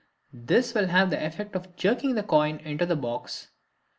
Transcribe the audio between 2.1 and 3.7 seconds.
the coin into the box.